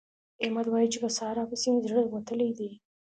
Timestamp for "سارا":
1.17-1.43